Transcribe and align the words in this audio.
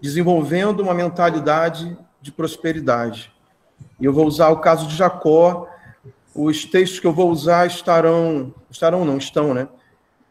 desenvolvendo 0.00 0.80
uma 0.80 0.94
mentalidade 0.94 1.96
de 2.20 2.32
prosperidade. 2.32 3.32
E 4.00 4.04
eu 4.04 4.12
vou 4.12 4.26
usar 4.26 4.48
o 4.50 4.58
caso 4.58 4.86
de 4.86 4.96
Jacó. 4.96 5.68
Os 6.34 6.64
textos 6.64 7.00
que 7.00 7.06
eu 7.06 7.12
vou 7.12 7.30
usar 7.30 7.66
estarão, 7.66 8.54
estarão 8.70 9.04
não, 9.04 9.18
estão, 9.18 9.52
né? 9.52 9.68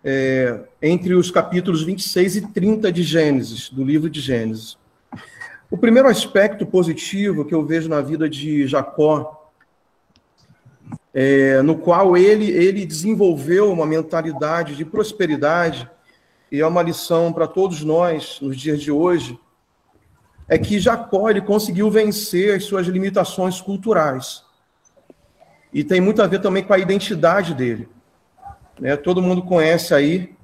É, 0.04 0.62
entre 0.82 1.14
os 1.16 1.30
capítulos 1.30 1.84
26 1.84 2.36
e 2.38 2.42
30 2.54 2.92
de 2.92 3.04
Gênesis, 3.04 3.70
do 3.70 3.84
livro 3.84 4.10
de 4.10 4.22
Gênesis. 4.22 4.78
O 5.70 5.78
primeiro 5.78 6.08
aspecto 6.08 6.66
positivo 6.66 7.44
que 7.44 7.54
eu 7.54 7.66
vejo 7.66 7.90
na 7.90 8.00
vida 8.00 8.30
de 8.30 8.66
Jacó, 8.68 9.52
é, 11.14 11.62
no 11.62 11.78
qual 11.78 12.16
ele, 12.16 12.50
ele 12.52 12.86
desenvolveu 12.86 13.70
uma 13.72 13.86
mentalidade 13.86 14.78
de 14.78 14.86
prosperidade, 14.86 15.90
e 16.50 16.62
é 16.62 16.68
uma 16.68 16.82
lição 16.82 17.34
para 17.34 17.48
todos 17.48 17.84
nós 17.84 18.40
nos 18.40 18.56
dias 18.56 18.82
de 18.82 18.92
hoje, 18.92 19.38
é 20.48 20.58
que 20.58 20.80
Jacó 20.80 21.30
ele 21.30 21.42
conseguiu 21.42 21.92
vencer 21.92 22.56
as 22.56 22.64
suas 22.64 22.88
limitações 22.88 23.60
culturais. 23.60 24.44
E 25.74 25.84
tem 25.84 26.00
muito 26.00 26.22
a 26.22 26.28
ver 26.28 26.40
também 26.40 26.64
com 26.64 26.74
a 26.74 26.80
identidade 26.80 27.54
dele. 27.54 27.90
Né? 28.80 28.96
Todo 28.96 29.22
mundo 29.22 29.42
conhece 29.42 29.94
aí 29.94 30.36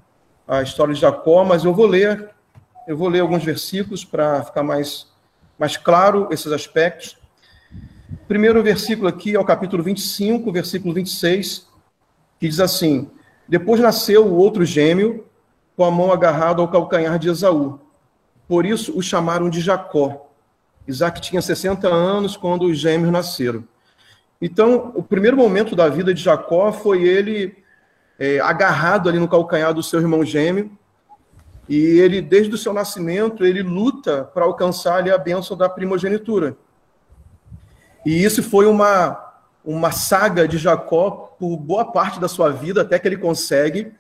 a 0.47 0.61
história 0.61 0.93
de 0.93 0.99
Jacó, 0.99 1.45
mas 1.45 1.63
eu 1.63 1.73
vou 1.73 1.85
ler, 1.85 2.29
eu 2.87 2.97
vou 2.97 3.07
ler 3.07 3.21
alguns 3.21 3.43
versículos 3.43 4.03
para 4.03 4.43
ficar 4.43 4.63
mais, 4.63 5.07
mais 5.57 5.77
claro 5.77 6.27
esses 6.31 6.51
aspectos. 6.51 7.17
Primeiro 8.27 8.61
versículo 8.61 9.07
aqui 9.07 9.35
é 9.35 9.39
o 9.39 9.45
capítulo 9.45 9.81
25, 9.81 10.51
versículo 10.51 10.93
26, 10.93 11.67
que 12.39 12.47
diz 12.47 12.59
assim: 12.59 13.09
Depois 13.47 13.79
nasceu 13.79 14.25
o 14.25 14.35
outro 14.35 14.65
gêmeo, 14.65 15.25
com 15.77 15.85
a 15.85 15.91
mão 15.91 16.11
agarrada 16.11 16.61
ao 16.61 16.67
calcanhar 16.67 17.17
de 17.17 17.29
Esaú. 17.29 17.79
Por 18.53 18.67
isso 18.67 18.95
o 18.95 19.01
chamaram 19.01 19.49
de 19.49 19.59
Jacó. 19.59 20.29
Isaac 20.87 21.19
tinha 21.19 21.41
60 21.41 21.87
anos 21.87 22.37
quando 22.37 22.67
os 22.67 22.77
gêmeos 22.77 23.11
nasceram. 23.11 23.63
Então, 24.39 24.91
o 24.93 25.01
primeiro 25.01 25.35
momento 25.35 25.75
da 25.75 25.89
vida 25.89 26.13
de 26.13 26.21
Jacó 26.21 26.71
foi 26.71 27.01
ele 27.01 27.57
é, 28.19 28.39
agarrado 28.41 29.09
ali 29.09 29.17
no 29.17 29.27
calcanhar 29.27 29.73
do 29.73 29.81
seu 29.81 29.99
irmão 29.99 30.23
gêmeo. 30.23 30.69
E 31.67 31.75
ele, 31.99 32.21
desde 32.21 32.53
o 32.53 32.57
seu 32.59 32.73
nascimento, 32.73 33.43
ele 33.43 33.63
luta 33.63 34.23
para 34.23 34.45
alcançar 34.45 34.97
ali 34.97 35.09
a 35.09 35.17
bênção 35.17 35.57
da 35.57 35.67
primogenitura. 35.67 36.55
E 38.05 38.23
isso 38.23 38.43
foi 38.43 38.67
uma, 38.67 39.33
uma 39.65 39.91
saga 39.91 40.47
de 40.47 40.59
Jacó 40.59 41.35
por 41.39 41.57
boa 41.57 41.91
parte 41.91 42.19
da 42.19 42.27
sua 42.27 42.51
vida, 42.51 42.83
até 42.83 42.99
que 42.99 43.07
ele 43.07 43.17
consegue 43.17 43.93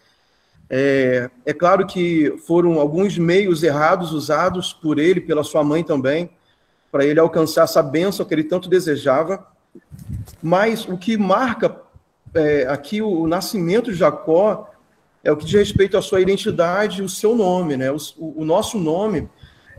é, 0.75 1.29
é 1.45 1.53
claro 1.53 1.85
que 1.85 2.35
foram 2.47 2.79
alguns 2.79 3.15
meios 3.15 3.61
errados 3.61 4.11
usados 4.11 4.73
por 4.73 4.97
ele, 4.97 5.21
pela 5.21 5.43
sua 5.43 5.63
mãe 5.63 5.83
também, 5.83 6.31
para 6.91 7.05
ele 7.05 7.19
alcançar 7.19 7.65
essa 7.65 7.83
bênção 7.83 8.25
que 8.25 8.33
ele 8.33 8.43
tanto 8.43 8.67
desejava. 8.67 9.45
Mas 10.41 10.87
o 10.87 10.97
que 10.97 11.15
marca 11.15 11.79
é, 12.33 12.65
aqui 12.67 13.03
o, 13.03 13.21
o, 13.21 13.27
nascimento 13.27 13.91
de 13.91 13.97
Jacó 13.99 14.67
é 15.23 15.31
o 15.31 15.37
que 15.37 15.45
diz 15.45 15.53
respeito 15.53 15.95
à 15.95 16.01
sua 16.01 16.21
identidade, 16.21 17.03
o 17.03 17.09
seu 17.09 17.35
nome, 17.35 17.77
né? 17.77 17.91
O, 17.91 17.97
o 18.17 18.43
nosso 18.43 18.79
nome 18.79 19.29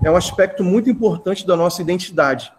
é 0.05 0.08
um 0.08 0.14
aspecto 0.14 0.62
muito 0.62 0.89
importante 0.89 1.45
da 1.45 1.56
nossa 1.56 1.83
identidade. 1.83 2.53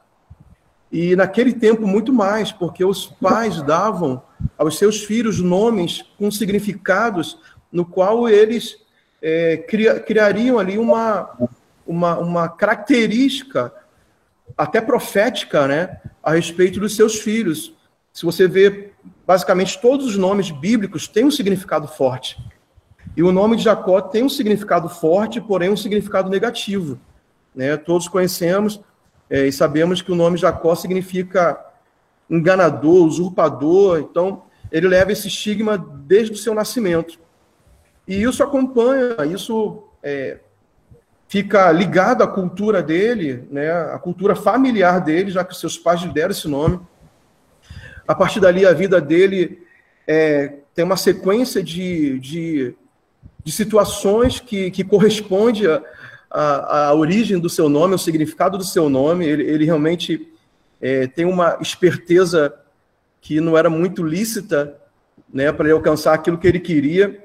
E 0.92 1.16
naquele 1.16 1.54
tempo, 1.54 1.88
muito 1.88 2.12
mais, 2.12 2.52
porque 2.52 2.84
os 2.84 3.06
pais 3.08 3.62
davam 3.62 4.22
aos 4.58 4.78
seus 4.78 5.06
filhos 5.06 5.40
nomes 5.40 6.04
com 6.18 6.30
significados 6.30 7.38
no 7.76 7.86
qual 7.86 8.30
eles 8.30 8.78
é, 9.22 9.58
cria, 9.58 10.00
criariam 10.00 10.58
ali 10.58 10.78
uma, 10.78 11.30
uma, 11.86 12.18
uma 12.18 12.48
característica 12.48 13.74
até 14.58 14.80
profética 14.80 15.68
né, 15.68 16.00
a 16.24 16.32
respeito 16.32 16.80
dos 16.80 16.96
seus 16.96 17.16
filhos. 17.20 17.74
Se 18.14 18.26
você 18.26 18.48
vê, 18.48 18.92
basicamente, 19.28 19.82
todos 19.82 20.06
os 20.06 20.16
nomes 20.16 20.52
bíblicos 20.52 21.06
têm 21.06 21.26
um 21.26 21.32
significado 21.32 21.86
forte. 21.86 22.38
E 23.18 23.22
o 23.22 23.34
nome 23.34 23.58
de 23.58 23.64
Jacó 23.64 24.00
tem 24.00 24.24
um 24.24 24.30
significado 24.30 24.88
forte, 24.88 25.42
porém 25.42 25.70
um 25.70 25.76
significado 25.76 26.30
negativo. 26.30 26.98
Né? 27.54 27.76
Todos 27.76 28.08
conhecemos 28.08 28.80
é, 29.30 29.48
e 29.48 29.52
sabemos 29.52 30.02
que 30.02 30.14
o 30.14 30.16
nome 30.16 30.38
Jacó 30.38 30.76
significa 30.76 31.60
enganador, 32.30 33.06
usurpador. 33.06 34.00
Então, 34.00 34.44
ele 34.72 34.88
leva 34.88 35.12
esse 35.12 35.28
estigma 35.28 35.78
desde 35.78 36.36
o 36.36 36.38
seu 36.38 36.56
nascimento. 36.56 37.25
E 38.08 38.22
isso 38.22 38.44
acompanha, 38.44 39.16
isso 39.26 39.84
é, 40.04 40.40
fica 41.28 41.72
ligado 41.72 42.24
à 42.24 42.28
cultura 42.28 42.84
dele, 42.84 43.48
né, 43.50 43.72
à 43.72 43.98
cultura 43.98 44.36
familiar 44.36 45.02
dele, 45.02 45.32
já 45.32 45.44
que 45.44 45.56
seus 45.56 45.78
pais 45.78 46.02
lhe 46.02 46.14
deram 46.14 46.32
esse 46.32 46.48
nome. 46.48 46.80
A 48.08 48.14
partir 48.14 48.40
dali, 48.40 48.66
a 48.66 48.74
vida 48.74 49.02
dele 49.02 49.66
é, 50.08 50.60
tem 50.76 50.86
uma 50.86 50.98
sequência 50.98 51.64
de, 51.64 52.20
de, 52.20 52.76
de 53.44 53.52
situações 53.52 54.40
que, 54.40 54.70
que 54.70 54.84
corresponde 54.84 55.66
à, 56.30 56.94
origem 56.94 57.40
do 57.40 57.50
seu 57.50 57.68
nome, 57.68 57.94
ao 57.94 58.00
significado 58.00 58.58
do 58.58 58.64
seu 58.64 58.90
nome. 58.90 59.26
Ele, 59.26 59.44
ele 59.44 59.66
realmente 59.66 60.32
é, 60.80 61.08
tem 61.08 61.26
uma 61.26 61.58
esperteza 61.60 62.54
que 63.20 63.42
não 63.42 63.58
era 63.58 63.70
muito 63.70 64.04
lícita 64.04 64.76
né, 65.34 65.52
para 65.52 65.66
ele 65.66 65.74
alcançar 65.74 66.14
aquilo 66.14 66.38
que 66.38 66.48
ele 66.48 66.60
queria. 66.60 67.24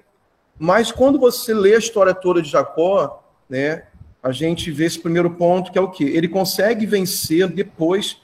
Mas 0.62 0.92
quando 0.92 1.18
você 1.18 1.54
lê 1.54 1.74
a 1.74 1.78
história 1.78 2.12
toda 2.12 2.42
de 2.42 2.50
Jacó, 2.50 3.24
né, 3.48 3.84
a 4.22 4.30
gente 4.30 4.70
vê 4.70 4.84
esse 4.84 4.98
primeiro 4.98 5.30
ponto, 5.30 5.72
que 5.72 5.78
é 5.78 5.80
o 5.80 5.90
quê? 5.90 6.04
Ele 6.04 6.28
consegue 6.28 6.84
vencer 6.84 7.48
depois, 7.48 8.18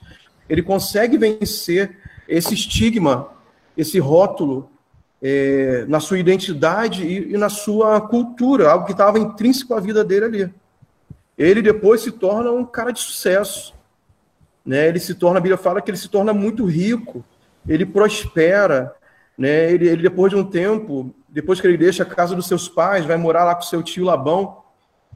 ele 0.47 0.63
consegue 0.63 1.17
vencer 1.17 1.97
esse 2.29 2.53
estigma, 2.53 3.31
esse 3.75 3.99
rótulo 3.99 4.69
é, 5.23 5.87
na 5.89 5.99
sua 5.99 6.19
identidade 6.19 7.07
e, 7.07 7.33
e, 7.33 7.39
na 7.39 7.49
sua 7.49 8.03
cultura, 8.03 8.71
algo 8.71 8.85
que 8.85 8.93
estava 8.93 9.19
intrínseco 9.19 9.73
à 9.73 9.81
vida 9.81 10.05
dele 10.05 10.25
ali. 10.27 10.55
Ele 11.39 11.63
depois 11.63 12.03
se 12.03 12.13
torna 12.13 12.53
um 12.53 12.67
cara 12.67 12.91
de 12.91 13.01
sucesso. 13.01 13.75
Né? 14.63 14.89
Ele 14.89 15.01
se 15.01 15.15
torna, 15.15 15.39
a 15.39 15.41
Bíblia 15.41 15.57
fala 15.57 15.81
que 15.81 15.91
ele 15.91 15.97
se 15.97 16.11
torna 16.11 16.35
muito 16.35 16.67
rico, 16.67 17.25
ele 17.67 17.87
prospera, 17.87 18.95
né? 19.39 19.73
ele, 19.73 19.89
ele 19.89 20.03
depois 20.03 20.31
de 20.31 20.37
um 20.37 20.45
tempo, 20.45 21.15
depois 21.37 21.61
que 21.61 21.67
ele 21.67 21.77
deixa 21.77 22.03
a 22.03 22.07
casa 22.07 22.35
dos 22.35 22.49
seus 22.49 22.67
pais, 22.67 23.05
vai 23.05 23.19
morar 23.19 23.45
lá 23.45 23.55
com 23.55 23.61
seu 23.61 23.83
tio 23.83 24.07
Labão. 24.07 24.63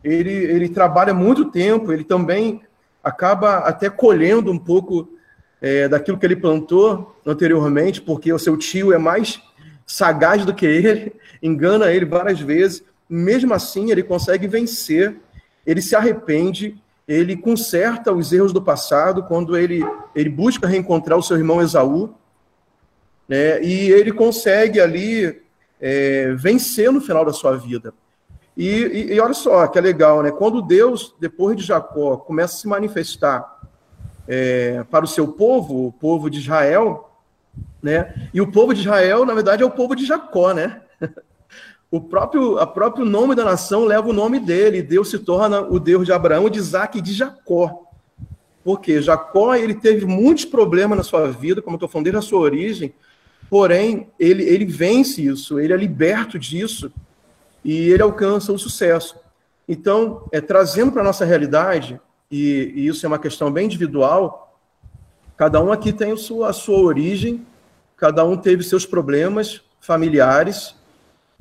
Ele, 0.05 0.31
ele 0.31 0.69
trabalha 0.69 1.15
muito 1.15 1.47
tempo, 1.47 1.91
ele 1.91 2.05
também 2.05 2.61
acaba 3.03 3.61
até 3.61 3.89
colhendo 3.89 4.53
um 4.53 4.59
pouco 4.59 5.09
é, 5.63 5.89
daquilo 5.89 6.19
que 6.19 6.27
ele 6.27 6.37
plantou 6.37 7.19
anteriormente, 7.25 8.03
porque 8.03 8.31
o 8.35 8.39
seu 8.39 8.59
tio 8.59 8.93
é 8.93 8.99
mais 8.99 9.41
sagaz 9.87 10.45
do 10.45 10.53
que 10.53 10.67
ele, 10.67 11.15
engana 11.43 11.91
ele 11.91 12.05
várias 12.05 12.39
vezes. 12.39 12.85
Mesmo 13.09 13.55
assim, 13.55 13.91
ele 13.91 14.03
consegue 14.03 14.47
vencer, 14.47 15.17
ele 15.67 15.81
se 15.81 15.97
arrepende, 15.97 16.77
ele 17.09 17.35
conserta 17.35 18.13
os 18.13 18.31
erros 18.31 18.53
do 18.53 18.61
passado 18.61 19.23
quando 19.23 19.57
ele, 19.57 19.83
ele 20.15 20.29
busca 20.29 20.69
reencontrar 20.69 21.17
o 21.17 21.23
seu 21.23 21.39
irmão 21.39 21.63
Esaú, 21.63 22.15
né, 23.27 23.63
e 23.63 23.91
ele 23.91 24.13
consegue 24.13 24.79
ali 24.79 25.49
é, 25.81 26.35
vencer 26.35 26.93
no 26.93 27.01
final 27.01 27.25
da 27.25 27.33
sua 27.33 27.57
vida. 27.57 27.95
E, 28.57 28.69
e, 28.69 29.15
e, 29.15 29.21
olha 29.21 29.33
só 29.33 29.67
que 29.67 29.79
é 29.79 29.81
legal, 29.81 30.23
né? 30.23 30.31
Quando 30.31 30.61
Deus, 30.61 31.15
depois 31.19 31.57
de 31.57 31.63
Jacó, 31.63 32.17
começa 32.19 32.55
a 32.55 32.59
se 32.59 32.69
manifestar 32.69 33.61
é, 34.29 34.85
para 34.91 35.05
o 35.05 35.09
seu 35.09 35.29
povo, 35.29 35.87
o 35.87 35.93
povo 35.93 36.29
de 36.29 36.41
Israel, 36.41 37.11
né? 37.83 38.29
E 38.35 38.41
o 38.41 38.51
povo 38.51 38.75
de 38.75 38.81
Israel, 38.81 39.25
na 39.25 39.35
verdade, 39.35 39.63
é 39.63 39.67
o 39.67 39.71
povo 39.71 39.97
de 39.97 40.05
Jacó, 40.05 40.53
né? 40.53 40.83
O 41.93 42.01
próprio, 42.01 42.57
a 42.59 42.69
próprio 42.69 43.05
nome 43.05 43.35
da 43.35 43.45
nação 43.45 43.85
leva 43.85 44.09
o 44.09 44.13
nome 44.13 44.39
dele. 44.39 44.81
Deus 44.81 45.11
se 45.11 45.19
torna 45.19 45.61
o 45.61 45.81
Deus 45.81 46.07
de 46.07 46.13
Abraão, 46.13 46.49
de 46.49 46.57
Isaac 46.57 46.97
e 46.97 47.03
de 47.03 47.13
Jacó. 47.13 47.83
Porque 48.63 49.03
Jacó 49.03 49.57
ele 49.57 49.75
teve 49.75 50.07
muitos 50.07 50.45
problemas 50.45 50.97
na 50.97 51.03
sua 51.03 51.27
vida, 51.33 51.61
como 51.61 51.75
eu 51.75 51.79
estou 51.79 51.89
falando, 51.89 52.05
desde 52.05 52.19
a 52.19 52.23
sua 52.23 52.39
origem, 52.39 52.95
Porém, 53.51 54.09
ele, 54.17 54.45
ele 54.45 54.65
vence 54.65 55.27
isso, 55.27 55.59
ele 55.59 55.73
é 55.73 55.77
liberto 55.77 56.39
disso 56.39 56.93
e 57.65 57.91
ele 57.91 58.01
alcança 58.01 58.53
o 58.53 58.59
sucesso. 58.59 59.19
Então, 59.69 60.25
é, 60.31 60.41
trazendo 60.41 60.93
para 60.93 61.03
a 61.03 61.05
nossa 61.05 61.25
realidade, 61.25 62.01
e, 62.31 62.73
e, 62.77 62.87
isso 62.87 63.05
é 63.05 63.09
uma 63.09 63.19
questão 63.19 63.51
bem 63.51 63.67
individual, 63.67 64.57
cada 65.37 65.61
um 65.61 65.73
aqui 65.73 65.93
tem 65.93 66.13
a 66.13 66.17
sua, 66.17 66.51
a 66.51 66.53
sua 66.53 66.79
origem, 66.79 67.45
cada 67.97 68.25
um 68.25 68.37
teve 68.37 68.63
seus 68.63 68.87
problemas 68.87 69.61
familiares, 69.81 70.77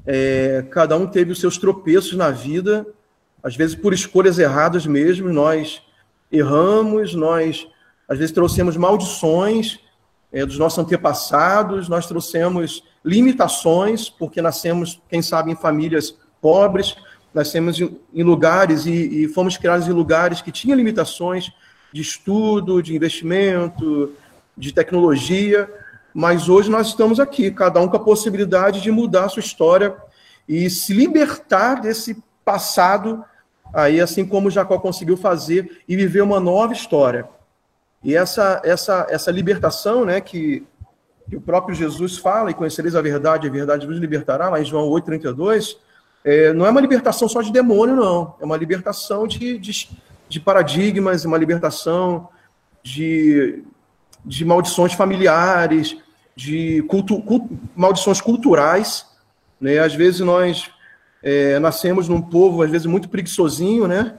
é, 0.04 0.66
cada 0.72 0.98
um 0.98 1.06
teve 1.06 1.32
os 1.32 1.40
seus 1.40 1.60
tropeços 1.60 2.18
na 2.18 2.32
vida, 2.32 2.88
às 3.44 3.56
vezes 3.56 3.76
por 3.76 3.94
escolhas 3.94 4.40
erradas 4.40 4.88
mesmo, 4.88 5.32
nós 5.32 5.84
erramos, 6.32 7.14
nós 7.14 7.68
às 8.08 8.18
vezes 8.18 8.34
trouxemos 8.34 8.76
maldições, 8.76 9.80
é, 10.32 10.46
dos 10.46 10.58
nossos 10.58 10.80
antepassados, 10.80 11.90
nós 11.90 12.06
trouxemos 12.06 12.84
limitações, 13.04 14.10
porque 14.10 14.42
nascemos, 14.42 15.02
quem 15.10 15.22
sabe, 15.22 15.52
em 15.52 15.56
famílias 15.56 16.16
pobres, 16.42 16.96
nascemos 17.34 17.80
em 17.80 18.24
lugares 18.24 18.86
e, 18.86 19.24
e 19.24 19.28
fomos 19.28 19.58
criados 19.58 19.88
em 19.88 19.92
lugares 19.92 20.42
que 20.42 20.52
tinham 20.52 20.78
limitações 20.78 21.52
de 21.92 22.02
estudo, 22.02 22.82
de 22.82 22.96
investimento, 22.96 24.14
de 24.58 24.72
tecnologia, 24.72 25.70
mas 26.14 26.50
hoje 26.50 26.70
nós 26.70 26.88
estamos 26.88 27.20
aqui, 27.20 27.52
cada 27.52 27.80
um 27.80 27.88
com 27.88 27.98
a 27.98 28.04
possibilidade 28.04 28.82
de 28.82 28.92
mudar 28.92 29.26
a 29.26 29.30
sua 29.30 29.42
história 29.42 29.96
e 30.48 30.70
se 30.70 30.94
libertar 30.94 31.82
desse 31.82 32.22
passado 32.44 33.24
aí, 33.74 34.02
assim 34.02 34.26
como 34.26 34.50
Jacó 34.50 34.80
conseguiu 34.80 35.16
fazer 35.16 35.82
e 35.88 35.96
viver 35.96 36.22
uma 36.22 36.40
nova 36.40 36.74
história. 36.74 37.28
E 38.04 38.16
essa 38.16 38.62
essa 38.64 39.08
essa 39.10 39.32
libertação, 39.32 40.06
né, 40.06 40.22
que, 40.22 40.66
que 41.30 41.36
o 41.36 41.42
próprio 41.42 41.76
Jesus 41.76 42.18
fala, 42.18 42.52
e 42.52 42.54
conhecereis 42.54 42.96
a 42.96 43.02
verdade, 43.02 43.48
a 43.48 43.52
verdade 43.52 43.86
vos 43.86 43.98
libertará, 43.98 44.50
lá 44.50 44.62
em 44.62 44.66
João 44.66 44.88
8:32, 44.90 45.78
é, 46.24 46.54
não 46.54 46.66
é 46.66 46.70
uma 46.70 46.82
libertação 46.82 47.28
só 47.28 47.42
de 47.42 47.52
demônio, 47.52 47.96
não. 47.96 48.36
É 48.40 48.46
uma 48.46 48.58
libertação 48.58 49.28
de, 49.28 49.58
de, 49.58 49.90
de 50.28 50.40
paradigmas, 50.40 51.26
uma 51.26 51.38
libertação 51.38 52.30
de, 52.84 53.64
de 54.26 54.44
maldições 54.44 54.94
familiares, 54.94 55.98
de 56.36 56.84
cultu, 56.84 57.24
maldições 57.76 58.22
culturais. 58.22 59.06
Né? 59.60 59.80
Às 59.80 59.94
vezes 59.94 60.20
nós 60.22 60.70
é, 61.24 61.58
nascemos 61.60 62.08
num 62.08 62.22
povo, 62.22 62.62
às 62.62 62.70
vezes, 62.70 62.86
muito 62.86 63.10
preguiçosinho, 63.10 63.88
né? 63.88 64.16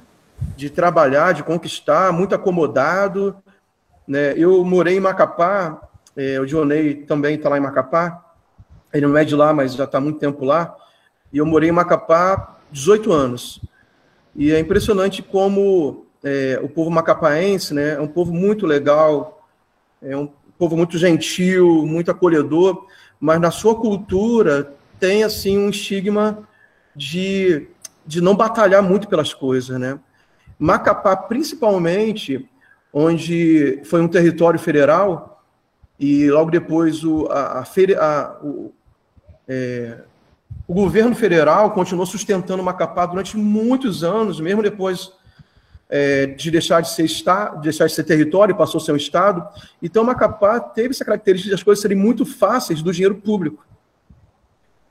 de 0.57 0.71
trabalhar, 0.71 1.33
de 1.33 1.43
conquistar, 1.43 2.13
muito 2.13 2.35
acomodado. 2.35 3.37
Né? 4.11 4.35
Eu 4.37 4.65
morei 4.65 4.97
em 4.97 5.01
Macapá, 5.01 5.89
é, 6.17 6.41
o 6.41 6.45
Dionei 6.45 6.97
também 6.97 7.37
está 7.37 7.49
lá 7.49 7.57
em 7.57 7.61
Macapá, 7.61 8.35
ele 8.93 9.07
não 9.07 9.17
é 9.17 9.25
de 9.25 9.37
lá, 9.37 9.53
mas 9.55 9.73
já 9.73 9.85
está 9.85 9.99
há 9.99 10.01
muito 10.01 10.19
tempo 10.19 10.45
lá. 10.45 10.77
E 11.33 11.39
eu 11.39 11.47
morei 11.47 11.69
em 11.69 11.73
Macapá 11.73 12.59
18 12.73 13.13
anos. 13.13 13.61
E 14.35 14.51
é 14.51 14.59
impressionante 14.59 15.23
como 15.23 16.07
é, 16.25 16.59
o 16.61 16.69
povo 16.69 16.91
macapaense 16.91 17.73
né, 17.73 17.95
é 17.95 18.01
um 18.01 18.09
povo 18.09 18.33
muito 18.33 18.67
legal, 18.67 19.47
é 20.03 20.17
um 20.17 20.29
povo 20.59 20.77
muito 20.77 20.99
gentil, 20.99 21.87
muito 21.87 22.11
acolhedor, 22.11 22.87
mas 23.21 23.41
na 23.41 23.53
sua 23.53 23.77
cultura 23.77 24.75
tem 24.99 25.23
assim 25.23 25.57
um 25.57 25.71
estigma 25.71 26.49
de, 26.97 27.69
de 28.05 28.21
não 28.21 28.35
batalhar 28.35 28.83
muito 28.83 29.07
pelas 29.07 29.33
coisas. 29.33 29.79
Né? 29.79 30.01
Macapá, 30.59 31.17
principalmente, 31.17 32.51
onde 32.93 33.81
foi 33.85 34.01
um 34.01 34.09
território 34.09 34.59
federal, 34.59 35.43
e 35.99 36.31
logo 36.31 36.51
depois 36.51 37.05
o, 37.05 37.27
a, 37.27 37.63
a, 37.63 38.39
o, 38.43 38.73
é, 39.47 39.99
o 40.67 40.75
governo 40.75 41.15
federal 41.15 41.73
continuou 41.73 42.07
sustentando 42.07 42.63
Macapá 42.63 43.07
durante 43.07 43.37
muitos 43.37 44.03
anos, 44.03 44.41
mesmo 44.41 44.63
depois 44.63 45.13
é, 45.91 46.27
de 46.27 46.51
deixar 46.51 46.81
de 46.81 46.91
ser 46.91 47.05
estado, 47.05 47.57
de 47.57 47.65
deixar 47.65 47.87
de 47.87 47.93
ser 47.93 48.05
território, 48.05 48.57
passou 48.57 48.81
a 48.81 48.85
ser 48.85 48.93
um 48.93 48.97
estado. 48.97 49.47
Então, 49.83 50.05
Macapá 50.05 50.61
teve 50.61 50.91
essa 50.91 51.05
característica 51.05 51.51
de 51.51 51.55
as 51.55 51.63
coisas 51.63 51.83
serem 51.83 51.99
muito 51.99 52.25
fáceis 52.25 52.81
do 52.81 52.93
dinheiro 52.93 53.17
público. 53.17 53.67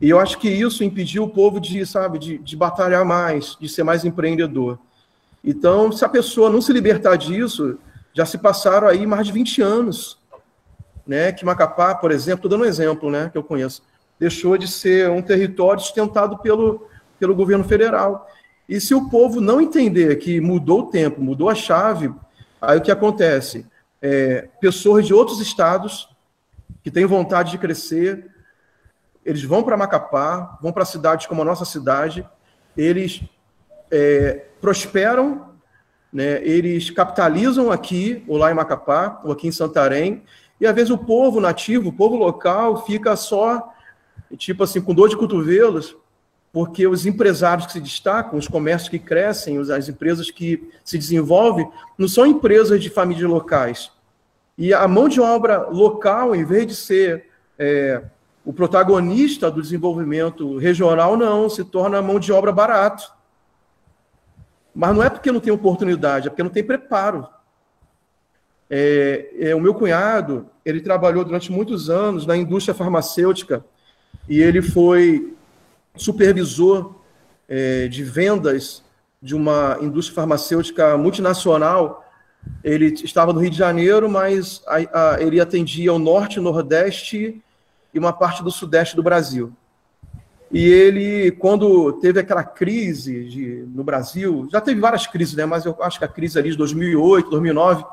E 0.01 0.09
eu 0.09 0.19
acho 0.19 0.37
que 0.37 0.49
isso 0.49 0.83
impediu 0.83 1.23
o 1.23 1.29
povo 1.29 1.59
de, 1.59 1.85
sabe, 1.85 2.19
de, 2.19 2.37
de 2.37 2.55
batalhar 2.55 3.03
mais, 3.03 3.57
de 3.59 3.67
ser 3.67 3.83
mais 3.83 4.05
empreendedor. 4.05 4.79
Então, 5.43 5.91
se 5.91 6.03
a 6.05 6.09
pessoa 6.09 6.49
não 6.49 6.61
se 6.61 6.71
libertar 6.71 7.15
disso, 7.15 7.77
já 8.19 8.25
se 8.25 8.37
passaram 8.37 8.85
aí 8.85 9.07
mais 9.07 9.27
de 9.27 9.31
20 9.31 9.61
anos, 9.61 10.19
né? 11.07 11.31
Que 11.31 11.45
Macapá, 11.45 11.95
por 11.95 12.11
exemplo, 12.11 12.39
estou 12.39 12.49
dando 12.49 12.65
um 12.65 12.67
exemplo, 12.67 13.09
né? 13.09 13.29
Que 13.31 13.37
eu 13.37 13.43
conheço 13.43 13.81
deixou 14.19 14.57
de 14.57 14.67
ser 14.67 15.09
um 15.09 15.21
território 15.21 15.81
sustentado 15.81 16.37
pelo, 16.39 16.85
pelo 17.17 17.33
governo 17.33 17.63
federal. 17.63 18.27
E 18.67 18.79
se 18.81 18.93
o 18.93 19.09
povo 19.09 19.39
não 19.39 19.61
entender 19.61 20.17
que 20.17 20.41
mudou 20.41 20.81
o 20.81 20.85
tempo, 20.87 21.21
mudou 21.21 21.49
a 21.49 21.55
chave, 21.55 22.13
aí 22.61 22.77
o 22.77 22.81
que 22.81 22.91
acontece? 22.91 23.65
É, 24.01 24.49
pessoas 24.59 25.07
de 25.07 25.13
outros 25.13 25.39
estados 25.39 26.09
que 26.83 26.91
têm 26.91 27.05
vontade 27.05 27.51
de 27.51 27.57
crescer, 27.57 28.29
eles 29.25 29.43
vão 29.43 29.63
para 29.63 29.77
Macapá, 29.77 30.59
vão 30.61 30.73
para 30.73 30.83
cidades 30.83 31.25
como 31.25 31.41
a 31.41 31.45
nossa 31.45 31.63
cidade, 31.63 32.27
eles 32.75 33.21
é, 33.89 34.45
prosperam, 34.59 35.48
né, 36.11 36.43
eles 36.43 36.89
capitalizam 36.89 37.71
aqui, 37.71 38.23
ou 38.27 38.37
lá 38.37 38.51
em 38.51 38.55
Macapá, 38.55 39.21
ou 39.23 39.31
aqui 39.31 39.47
em 39.47 39.51
Santarém, 39.51 40.23
e 40.59 40.65
às 40.65 40.75
vezes 40.75 40.89
o 40.89 40.97
povo 40.97 41.39
nativo, 41.39 41.89
o 41.89 41.93
povo 41.93 42.15
local, 42.15 42.85
fica 42.85 43.15
só 43.15 43.73
tipo 44.37 44.63
assim, 44.63 44.81
com 44.81 44.93
dor 44.93 45.09
de 45.09 45.17
cotovelos, 45.17 45.95
porque 46.51 46.87
os 46.87 47.05
empresários 47.05 47.67
que 47.67 47.73
se 47.73 47.81
destacam, 47.81 48.37
os 48.37 48.47
comércios 48.47 48.89
que 48.89 48.99
crescem, 48.99 49.57
as 49.59 49.87
empresas 49.87 50.31
que 50.31 50.69
se 50.83 50.97
desenvolvem, 50.97 51.69
não 51.97 52.07
são 52.07 52.25
empresas 52.25 52.81
de 52.81 52.89
famílias 52.89 53.29
locais. 53.29 53.91
E 54.57 54.73
a 54.73 54.87
mão 54.87 55.07
de 55.07 55.21
obra 55.21 55.67
local, 55.69 56.35
em 56.35 56.43
vez 56.43 56.67
de 56.67 56.75
ser 56.75 57.27
é, 57.57 58.01
o 58.43 58.51
protagonista 58.51 59.49
do 59.49 59.61
desenvolvimento 59.61 60.57
regional, 60.57 61.15
não, 61.15 61.49
se 61.49 61.63
torna 61.63 62.01
mão 62.01 62.19
de 62.19 62.31
obra 62.31 62.51
barato. 62.51 63.11
Mas 64.79 64.95
não 64.95 65.03
é 65.03 65.09
porque 65.09 65.29
não 65.29 65.41
tem 65.41 65.51
oportunidade, 65.51 66.27
é 66.27 66.29
porque 66.29 66.41
não 66.41 66.49
tem 66.49 66.63
preparo. 66.63 67.27
É, 68.69 69.29
é, 69.37 69.53
o 69.53 69.59
meu 69.59 69.73
cunhado, 69.73 70.47
ele 70.63 70.79
trabalhou 70.79 71.25
durante 71.25 71.51
muitos 71.51 71.89
anos 71.89 72.25
na 72.25 72.37
indústria 72.37 72.73
farmacêutica, 72.73 73.61
e 74.25 74.41
ele 74.41 74.61
foi 74.61 75.35
supervisor 75.97 76.95
é, 77.45 77.89
de 77.89 78.05
vendas 78.05 78.81
de 79.21 79.35
uma 79.35 79.77
indústria 79.81 80.15
farmacêutica 80.15 80.97
multinacional. 80.97 82.09
Ele 82.63 82.85
estava 83.03 83.33
no 83.33 83.41
Rio 83.41 83.49
de 83.49 83.57
Janeiro, 83.57 84.09
mas 84.09 84.63
a, 84.65 85.15
a, 85.15 85.21
ele 85.21 85.41
atendia 85.41 85.91
o 85.91 85.99
norte, 85.99 86.39
nordeste 86.39 87.43
e 87.93 87.99
uma 87.99 88.13
parte 88.13 88.41
do 88.41 88.49
sudeste 88.49 88.95
do 88.95 89.03
Brasil. 89.03 89.51
E 90.51 90.65
ele, 90.65 91.31
quando 91.31 91.93
teve 91.93 92.19
aquela 92.19 92.43
crise 92.43 93.23
de, 93.25 93.65
no 93.73 93.83
Brasil, 93.83 94.47
já 94.51 94.59
teve 94.59 94.81
várias 94.81 95.05
crises, 95.05 95.35
né? 95.35 95.45
mas 95.45 95.65
eu 95.65 95.75
acho 95.81 95.99
que 95.99 96.05
a 96.05 96.07
crise 96.07 96.39
ali 96.39 96.49
de 96.49 96.57
2008, 96.57 97.29
2009, 97.29 97.85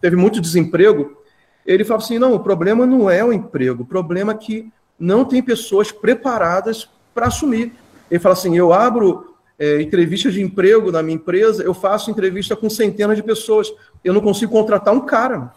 teve 0.00 0.14
muito 0.14 0.40
desemprego. 0.40 1.16
Ele 1.64 1.84
falou 1.84 2.02
assim: 2.02 2.18
não, 2.18 2.34
o 2.34 2.40
problema 2.40 2.84
não 2.84 3.08
é 3.08 3.24
o 3.24 3.32
emprego, 3.32 3.84
o 3.84 3.86
problema 3.86 4.32
é 4.32 4.36
que 4.36 4.70
não 4.98 5.24
tem 5.24 5.42
pessoas 5.42 5.90
preparadas 5.90 6.88
para 7.14 7.28
assumir. 7.28 7.72
Ele 8.10 8.20
fala 8.20 8.34
assim: 8.34 8.54
eu 8.54 8.70
abro 8.70 9.34
é, 9.58 9.80
entrevistas 9.80 10.34
de 10.34 10.42
emprego 10.42 10.92
na 10.92 11.02
minha 11.02 11.16
empresa, 11.16 11.62
eu 11.62 11.72
faço 11.72 12.10
entrevista 12.10 12.54
com 12.54 12.68
centenas 12.68 13.16
de 13.16 13.22
pessoas, 13.22 13.72
eu 14.04 14.12
não 14.12 14.20
consigo 14.20 14.52
contratar 14.52 14.92
um 14.92 15.00
cara. 15.00 15.52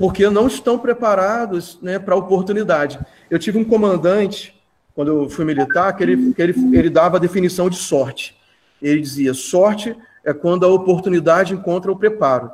Porque 0.00 0.30
não 0.30 0.46
estão 0.46 0.78
preparados 0.78 1.78
né, 1.82 1.98
para 1.98 2.14
a 2.14 2.16
oportunidade. 2.16 2.98
Eu 3.30 3.38
tive 3.38 3.58
um 3.58 3.64
comandante, 3.64 4.58
quando 4.94 5.08
eu 5.08 5.28
fui 5.28 5.44
militar, 5.44 5.94
que 5.94 6.02
ele, 6.02 6.32
que 6.32 6.40
ele, 6.40 6.54
ele 6.74 6.88
dava 6.88 7.18
a 7.18 7.20
definição 7.20 7.68
de 7.68 7.76
sorte. 7.76 8.34
Ele 8.80 9.02
dizia: 9.02 9.34
sorte 9.34 9.94
é 10.24 10.32
quando 10.32 10.64
a 10.64 10.68
oportunidade 10.68 11.52
encontra 11.52 11.92
o 11.92 11.96
preparo. 11.96 12.50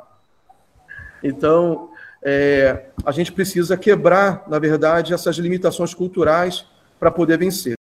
Então, 1.23 1.89
é, 2.21 2.87
a 3.05 3.13
gente 3.13 3.31
precisa 3.31 3.77
quebrar, 3.77 4.43
na 4.49 4.59
verdade, 4.59 5.13
essas 5.13 5.37
limitações 5.37 5.93
culturais 5.93 6.65
para 6.99 7.09
poder 7.09 7.37
vencer. 7.37 7.75